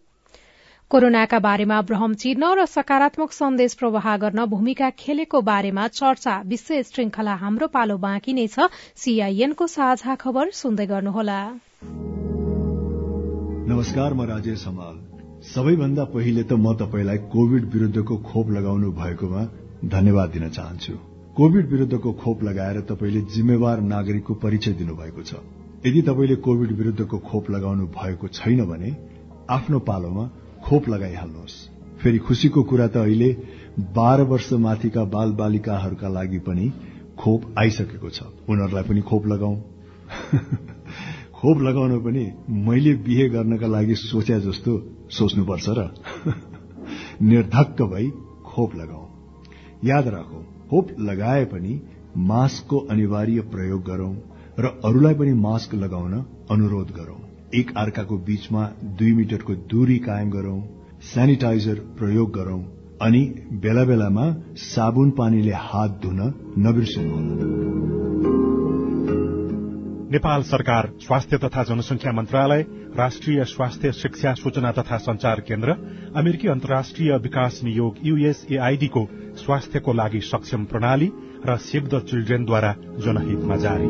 [0.92, 7.36] कोरोनाका बारेमा भ्रम चिर्न र सकारात्मक सन्देश प्रवाह गर्न भूमिका खेलेको बारेमा चर्चा विशेष श्रृंखला
[7.42, 11.40] हाम्रो पालो बाँकी नै छ। सीआईएनको साझा खबर सुन्दै गर्नुहोला।
[13.72, 14.96] नमस्कार म राजेश हमाल।
[15.48, 19.44] सबैभन्दा पहिले त म तपाईँलाई कोविड विरूद्धको खोप लगाउनु भएकोमा
[19.86, 20.94] धन्यवाद दिन चाहन्छु।
[21.36, 25.34] कोविड विरूद्धको खोप लगाएर तपाईँले जिम्मेवार नागरिकको परिचय दिनुभएको छ।
[25.86, 28.96] यदि तपाईँले कोविड विरूद्धको खोप लगाउनु भएको छैन भने
[29.50, 30.30] आफ्नो पालोमा
[30.64, 31.56] खोप लगाइहाल्नुहोस्।
[32.04, 33.32] फेरि खुशीको कुरा त अहिले
[33.80, 36.72] बाह्र वर्ष माथिका बाल बालिकाहरूका लागि पनि
[37.18, 39.56] खोप आइसकेको छ। उनीहरूलाई पनि खोप लगाऊ
[41.42, 44.72] खोप लगाउन पनि मैले बिहे गर्नका लागि सोचे जस्तो
[45.10, 45.90] सोच्नुपर्छ र।
[47.22, 48.10] निर्धक्क भई
[48.46, 49.01] खोप लगाऊ
[49.86, 50.40] याद राखौ
[50.70, 51.80] खोप लगाए पनि
[52.18, 54.14] मास्कको अनिवार्य प्रयोग गरौं
[54.60, 56.14] र अरूलाई पनि मास्क लगाउन
[56.52, 57.20] अनुरोध गरौं।
[57.54, 58.66] एक अर्काको बीचमा
[59.00, 60.60] दुई मिटरको दूरी कायम गरौं
[61.04, 62.60] सेनिटाइजर प्रयोग गरौं
[63.02, 63.24] अनि
[63.64, 64.28] बेला बेलामा
[64.66, 66.22] साबुन पानीले हात धुन
[66.58, 68.31] नबिर्सनुहोला।
[70.12, 72.66] नेपाल सरकार स्वास्थ्य तथा जनसंख्या मन्त्रालय
[72.98, 75.76] राष्ट्रिय स्वास्थ्य शिक्षा सूचना तथा संचार केन्द्र
[76.16, 79.08] अमेरिकी अन्तर्राष्ट्रिय विकास नियोग यूएसएआईडीको
[79.46, 81.12] स्वास्थ्यको लागि सक्षम प्रणाली
[81.46, 83.90] र सेभ द चिल्ड्रेनद्वारा जनहितमा जारी।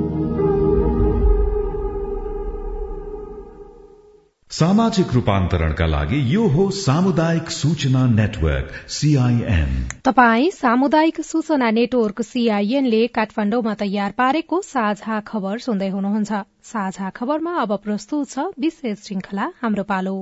[4.51, 9.69] सामाजिक रूपान्तरणका लागि यो हो सामुदायिक सूचना नेटवर्क सीआईएन
[10.05, 17.75] तपाई सामुदायिक सूचना नेटवर्क सीआईएनले काठमाण्डुमा तयार पारेको साझा खबर सुन्दै हुनुहुन्छ। साझा खबरमा अब
[17.77, 20.17] प्रस्तुत छ विशेष श्रृंखला हाम्रो पालो।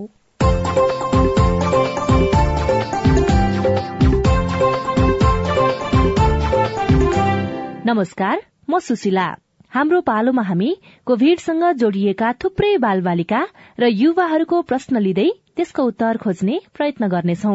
[7.85, 9.29] नमस्कार म सुशीला।
[9.71, 10.69] हाम्रो पालोमा हामी
[11.05, 13.41] कोभिडसँग जोडिएका थुप्रै बालबालिका
[13.79, 17.53] र युवाहरूको प्रश्न लिँदै त्यसको उत्तर खोज्ने प्रयत्न गर्नेछौ।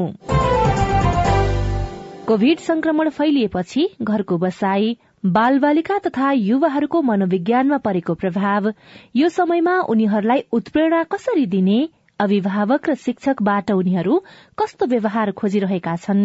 [2.27, 8.72] कोभिड संक्रमण फैलिएपछि घरको बसाई बालबालिका तथा युवाहरूको मनोविज्ञानमा परेको प्रभाव
[9.16, 11.81] यो समयमा उनीहरूलाई उत्प्रेरणा कसरी दिने
[12.20, 14.18] अभिभावक र शिक्षकबाट उनीहरू
[14.59, 16.22] कस्तो व्यवहार खोजिरहेका छन्?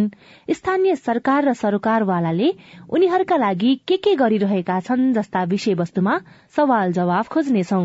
[0.49, 2.49] स्थानीय सरकार र सरोकारवालाले
[2.89, 6.19] उनीहरूका लागि के के गरिरहेका छन् जस्ता विषयवस्तुमा
[6.55, 7.81] सवाल जवाफ खोज्नेछौ।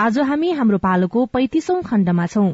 [0.00, 2.52] आज हामी हाम्रो पालोको पैंतिसौं खण्डमा छौं।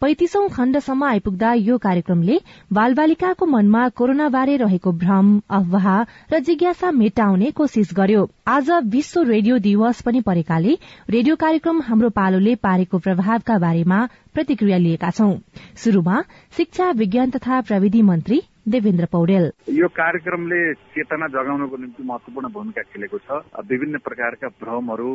[0.00, 2.38] पैंतिसौं खण्डसम्म आइपुग्दा यो कार्यक्रमले
[2.72, 5.88] बालबालिकाको मनमा कोरोनाबारे रहेको भ्रम अफवाह
[6.32, 10.78] र जिज्ञासा मेटाउने कोशिश गर्यो। आज विश्व रेडियो दिवस पनि परेकाले
[11.10, 14.00] रेडियो कार्यक्रम हाम्रो पालोले पारेको प्रभावका बारेमा
[14.34, 15.32] प्रतिक्रिया लिएका छौं।
[15.76, 16.22] शुरूमा
[16.56, 23.18] शिक्षा विज्ञान तथा प्रविधि मन्त्री देवेन्द्र पौडेल। यो कार्यक्रमले चेतना जगाउनको निम्ति महत्वपूर्ण भूमिका खेलेको
[23.18, 23.30] छ।
[23.70, 25.12] विभिन्न प्रकारका भ्रमहरू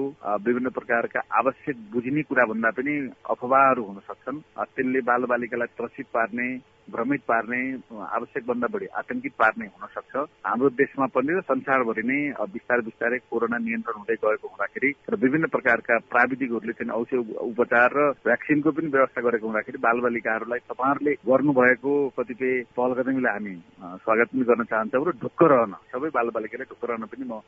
[0.48, 2.94] विभिन्न प्रकारका आवश्यक बुझिने कुरा भन्दा पनि
[3.30, 4.40] अफवाहहरू हुन सक्छन्।
[4.72, 6.48] त्यसले बाल बालिकालाई त्रसित पार्ने
[6.90, 7.60] भ्रमित पार्ने
[7.94, 10.16] आवश्यक भन्दा बढी आतंकित पार्ने हुन सक्छ।
[10.46, 12.20] हाम्रो देशमा पनि र संसारभरि नै
[12.54, 18.10] बिस्तारै बिस्तारै कोरोना नियन्त्रण हुँदै गएको हुँदाखेरि र विभिन्न प्रकारका प्राविधिकहरूले चाहिँ औषध उपचार र
[18.26, 23.56] भ्याक्सिनको पनि व्यवस्था गरेको हुँदाखेरि बालबालिकाहरूलाई तपाईँहरूले गर्नुभएको कतिपय पहल कदमीलाई हामी
[24.04, 27.42] स्वागत पनि गर्न चाहन्छौँ र ढुक्क रहन सबै बालबालिकालाई ढुक्क रहन पनि म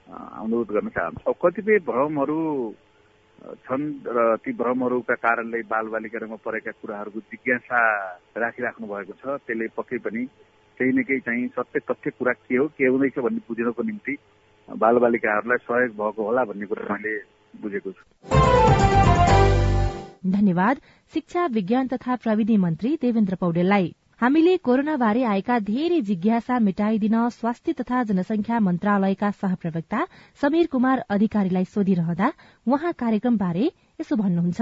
[0.43, 2.39] अनुरोध गर्न चाहन्छु। कतिपय भ्रमहरू
[3.44, 7.80] छन् र ती भ्रमहरूका कारणले बालबालिकाहरूमा परेका कुराहरूको जिज्ञासा
[8.38, 10.26] राखिराख्नु भएको छ। त्यसले पक्कै पनि
[10.80, 14.14] केही न केही चाहिँ सत्य तथ्य कुरा के हो के हुँदैछ भन्ने बुझ्नको निम्ति
[14.70, 17.14] बालबालिकाहरूलाई सहयोग भएको होला भन्ने कुरा मैले
[17.62, 18.04] बुझेको छु।
[20.32, 20.78] धन्यवाद।
[21.14, 27.74] शिक्षा विज्ञान तथा प्रविधि मन्त्री देवेन्द्र पौडेललाई। हामीले कोरोना बारे आएका धेरै जिज्ञासा मेटाइदिन स्वास्थ्य
[27.80, 30.00] तथा जनसंख्या मन्त्रालयका सहप्रवक्ता
[30.42, 32.30] समीर कुमार अधिकारीलाई सोधिरहँदा
[32.68, 33.66] उहाँ कार्यक्रमबारे
[34.00, 34.62] यसो भन्नुहुन्छ।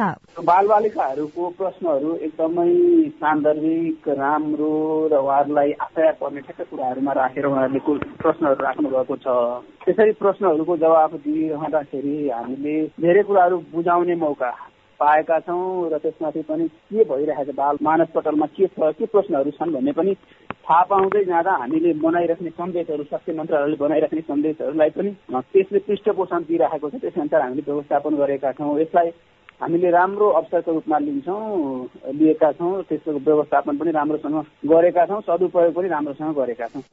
[0.49, 2.73] बाल बालिकाहरूको प्रश्नहरू एकदमै
[3.21, 4.73] सान्दर्भिक राम्रो
[5.13, 7.81] र उहाँहरूलाई आशा पर्ने ठ्याक्कै कुराहरूमा राखेर उहाँहरूले
[8.17, 9.37] प्रश्नहरू राख्नु भएको छ।
[9.85, 14.51] त्यसरी प्रश्नहरूको जवाब दिइरहँदाखेरि हामीले धेरै कुराहरू बुझाउने मौका
[15.01, 19.51] पाएका छौँ र त्यसमाथि पनि के भइरहेको छ बाल मानस पटलमा के छ के प्रश्नहरू
[19.51, 20.13] छन् भन्ने पनि
[20.61, 27.01] थाहा पाउँदै जाँदा हामीले बनाइराख्ने सन्देशहरू स्वास्थ्य मन्त्रालयले बनाइराख्ने सन्देशहरूलाई पनि त्यसले पृष्ठपोषण दिइरहेको छ
[27.01, 29.09] त्यसअनुसार हामीले व्यवस्थापन गरेका छौँ। यसलाई
[29.61, 31.41] हामीले राम्रो अवसरको रूपमा लिन्छौँ
[32.19, 34.37] लिएका छौँ त्यसको व्यवस्थापन पनि राम्रोसँग
[34.69, 36.83] गरेका छौँ सदुपयोग पनि राम्रोसँग गरेका छौँ।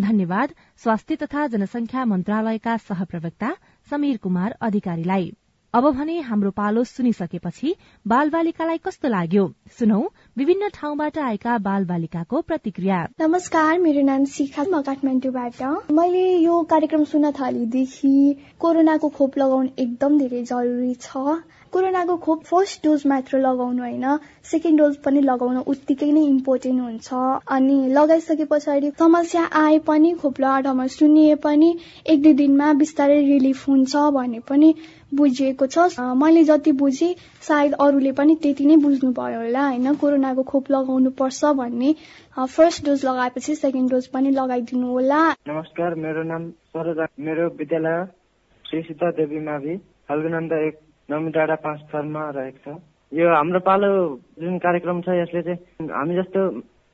[0.00, 0.48] धन्यवाद।
[0.82, 3.50] स्वास्थ्य तथा जनसंख्या मन्त्रालयका सहप्रवक्ता
[3.90, 5.32] समीर कुमार अधिकारीलाई।
[5.74, 7.74] अब भने हाम्रो पालो सुनिसकेपछि
[8.06, 9.44] बाल बालिकालाई कस्तो लाग्यो?
[9.78, 9.98] सुनौ
[10.36, 15.62] विभिन्न ठाउँबाट आएका बाल बालिकाको प्रतिक्रिया। नमस्कार मेरो नाम शिखा म काठमाडौँबाट।
[15.94, 18.14] मैले यो कार्यक्रम सुन्न थालेदेखि
[18.58, 21.38] कोरोनाको खोप लगाउनु एकदम धेरै जरुरी छ।
[21.72, 24.06] कोरोनाको खोप फर्स्ट डोज मात्र लगाउनु होइन
[24.44, 27.12] सेकेन्ड डोज पनि लगाउन उत्तिकै नै इम्पोर्टेन्ट हुन्छ।
[27.48, 31.68] अनि लगाइसके पछाडि समस्या आए पनि खोप लगाएर सुनिए पनि
[32.06, 34.74] एक दुई दिनमा बिस्तारै रिलिफ हुन्छ भन्ने पनि
[35.14, 40.42] बुझिएको छ। मैले जति बुझेँ सायद अरूले पनि त्यति नै बुझ्नु भयो होला होइन कोरोनाको
[40.50, 41.94] खोप लगाउनु पर्छ भन्ने।
[42.48, 48.04] फर्स्ट डोज लगाएपछि सेकेन्ड डोज पनि लगाइदिनु होला। नमस्कार मेरो नाम सरोजा मेरो विद्यालय
[48.64, 49.76] श्री सीता देवी मावि
[50.08, 50.78] फाल्गुनन्द एक
[51.10, 52.78] नमी डाँडा पाँच थरमा रहेको छ।
[53.12, 53.88] यो हाम्रो पालो
[54.38, 56.40] जुन कार्यक्रम छ यसले चाहिँ हामी जस्तो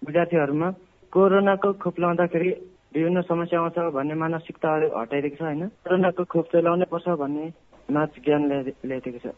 [0.03, 0.69] विद्यार्थीहरूमा
[1.13, 2.51] कोरोनाको खोप लगाउँदाखेरि
[2.97, 5.63] विभिन्न समस्या आउँछ भन्ने मानसिकताहरू हटाइदिएको छ होइन?
[5.85, 7.45] कोरोनाको खोप चाहिँ लाउनै पर्छ भन्ने
[7.93, 9.37] नाच ज्ञान ल्याइदिएको छ।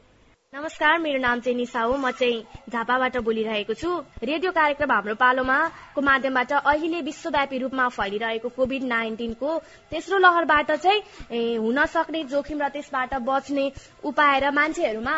[0.52, 3.88] नमस्कार मेरो नाम चाहिँ निशा हो। म चाहिँ झापाबाट बोलिरहेको छु।
[4.24, 5.58] रेडियो कार्यक्रम हाम्रो पालोमा
[5.94, 9.58] को माध्यमबाट अहिले विश्वव्यापी रूपमा फैलिरहेको कोभिड नाइन्टिनको
[9.92, 13.64] तेस्रो लहरबाट चाहिँ हुन सक्ने जोखिम र त्यसबाट बच्ने
[14.02, 15.16] उपाय र मान्छेहरूमा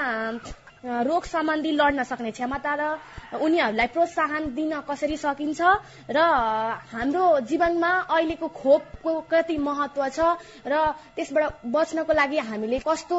[0.84, 2.82] रोग सम्बन्धी लड्न सक्ने क्षमता र
[3.36, 5.60] उनीहरूलाई प्रोत्साहन दिन कसरी सकिन्छ
[6.08, 6.18] र
[6.92, 10.74] हाम्रो जीवनमा अहिलेको खोपको कति महत्व छ र
[11.16, 13.16] त्यसबाट बच्नको लागि हामीले कस्तो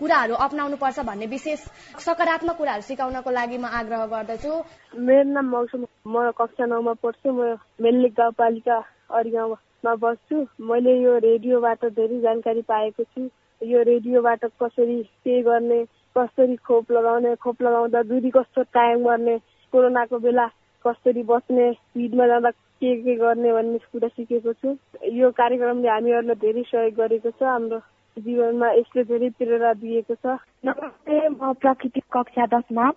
[0.00, 1.60] कुराहरू अप्नाउनु पर्छ भन्ने विशेष
[2.00, 4.52] सकारात्मक कुराहरू सिकाउनको लागि म आग्रह गर्दछु।
[4.96, 8.76] मेरो नाम मौसम म कक्षा नौमा पढ्छु म मेल्ली गाउँपालिका
[9.12, 13.28] अरिगाउँमा बस्छु। मैले यो रेडियोबाट धेरै जानकारी पाएको छु।
[13.60, 15.84] यो रेडियोबाट कसरी के गर्ने
[16.18, 19.38] कसरी खोप लगाउने खोप लगाउँदा दुरी कस्तो कायम गर्ने
[19.72, 20.46] कोरोनाको बेला
[20.84, 24.76] कसरी बस्ने भिडमा जाँदा के के गर्ने भन्ने कुरा सिकेको छु।
[25.12, 27.78] यो कार्यक्रमले हामीहरूलाई धेरै सहयोग गरेको छ हाम्रो
[28.16, 32.90] जीवनमा यसले धेरै प्रेरणा दिएको छ। नमस्ते म प्राकृतिक कक्षा दसमा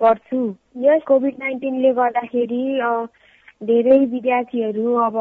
[0.00, 0.40] पढ्छु।
[0.84, 2.62] यस कोभिड नाइन्टिनले गर्दाखेरि
[3.70, 5.16] धेरै विद्यार्थीहरू अब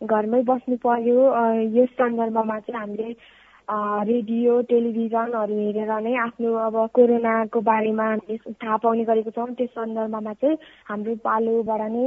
[0.00, 1.20] घरमै बस्नु पर्यो।
[1.78, 3.08] यस सन्दर्भमा चाहिँ हामीले
[3.68, 10.58] रेडियो टेलिभिजनहरू हेरेर नै आफ्नो अब कोरोनाको बारेमा थाहा पाउने गरेको छौँ। त्यस सन्दर्भमा चाहिँ
[10.88, 12.04] हाम्रो पालोबाट नै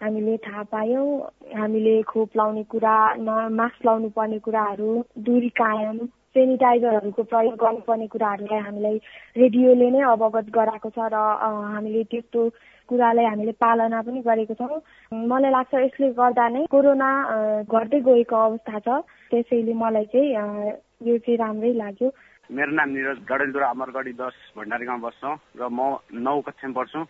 [0.00, 1.08] हामीले थाहा पायौँ।
[1.56, 2.94] हामीले खोप लाउने कुरा
[3.50, 5.98] मास्क लाउनु पर्ने कुराहरू दूरी कायम
[6.36, 8.96] सेनिटाइजरहरूको प्रयोग गर्नुपर्ने कुराहरूलाई हामीलाई
[9.36, 11.16] रेडियोले नै अवगत गराएको छ र
[11.72, 12.42] हामीले त्यस्तो
[12.90, 14.82] कुरालाई हामीले पालना पनि गरेको छौँ।
[15.30, 17.10] मलाई लाग्छ यसले गर्दा नै कोरोना
[17.70, 18.88] घट्दै गएको अवस्था छ।
[19.30, 20.30] त्यसैले मलाई चाहिँ
[21.06, 22.08] यो चाहिँ राम्रै लाग्यो।
[22.50, 27.00] मेरो नाम निरज गडेलधुरा अमरगढी दस भण्डारी गाउँ बस्छौँ। र म नौ कक्षामा पढ्छु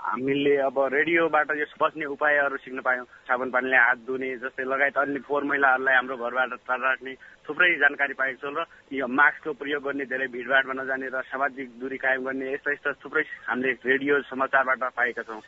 [0.00, 5.20] हामीले अब रेडियोबाट यस बच्ने उपायहरू सिक्न पायौँ। साबुन पानीले हात धुने जस्तै लगायत अन्य
[5.28, 7.12] फोहोर मैलाहरूलाई हाम्रो घरबाट टाढा राख्ने
[7.44, 8.64] थुप्रै जानकारी पाएको छौँ र
[8.96, 13.24] यो मास्कको प्रयोग गर्ने धेरै भिडभाडमा नजाने र सामाजिक दूरी कायम गर्ने यस्ता यस्ता थुप्रै
[13.44, 15.40] हामीले रेडियो समाचारबाट पाएका छौँ।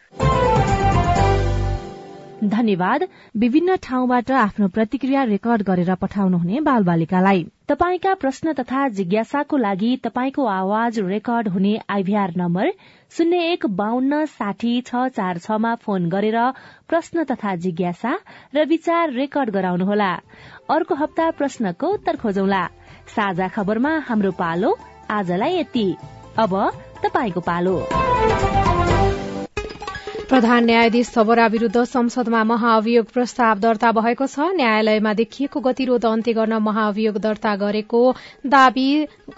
[2.42, 3.02] धन्यवाद।
[3.38, 10.44] विभिन्न ठाउँबाट आफ्नो प्रतिक्रिया रेकर्ड गरेर पठाउनुहुने बाल बालिकालाई तपाईँका प्रश्न तथा जिज्ञासाको लागि तपाईँको
[10.44, 12.70] आवाज रेकर्ड हुने आइभीआर नम्बर
[13.10, 16.38] शून्य एक बान्न साठी छ चार छमा फोन गरेर
[16.88, 18.18] प्रश्न तथा जिज्ञासा
[18.54, 20.12] र विचार रेकर्ड गराउनुहोला।
[20.70, 22.66] अर्को हप्ता प्रश्नको उत्तर खोजौला।
[23.14, 24.76] साझा खबरमा हाम्रो पालो
[25.10, 25.88] आजलाई यति।
[26.38, 26.54] अब
[27.46, 27.76] पालो।
[30.32, 36.52] प्रधान न्यायाधीश सबरा विरूद्ध संसदमा महाअभियोग प्रस्ताव दर्ता भएको छ। न्यायालयमा देखिएको गतिरोध अन्त्य गर्न
[36.64, 38.00] महाअभियोग दर्ता गरेको
[38.48, 38.86] दावी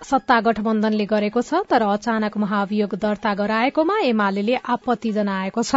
[0.03, 5.75] सत्ता गठबन्धनले गरेको छ तर अचानक महाअभियोग दर्ता गराएकोमा एमाले आपत्ति जनाएको छ।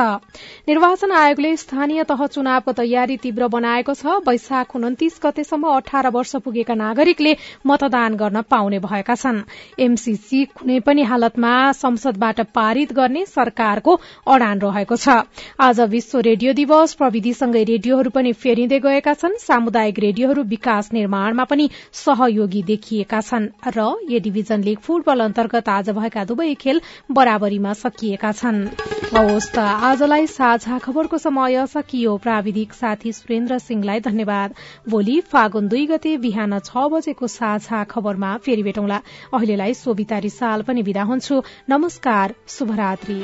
[0.70, 6.76] निर्वाचन आयोगले स्थानीय तह चुनावको तयारी तीव्र बनाएको छ। वैशाख उन्तिस गतेसम्म अठार वर्ष पुगेका
[6.76, 9.42] नागरिकले मतदान गर्न पाउने भएका छन्।
[9.82, 14.00] एमसीसी कुनै पनि हालतमा संसदबाट पारित गर्ने सरकारको
[14.30, 20.44] अडान रहेको छ। आज विश्व रेडियो दिवस। प्रविधिसँगै रेडियोहरू पनि फेरिँदै गएका छन्। सामुदायिक रेडियोहरू
[20.46, 26.54] विकास निर्माणमा पनि सहयोगी देखिएका छन् र ए डिभिजन लीग फुटबल अन्तर्गत आज भएका दुवै
[26.56, 28.60] खेल बराबरीमा सकिएका छन्।
[29.08, 34.54] त आजलाई साझा खबरको समय सकियो। प्राविधिक साथी सुरेन्द्र सिंहलाई धन्यवाद।
[34.90, 39.02] भोलि फागुन दुई गते बिहान छ बजेको साझा खबरमा फेरि भेटौँला।
[39.34, 43.22] अहिलेलाई सोभिता रिसाल पनि विदा हुन्छु। नमस्कार शुभरात्री।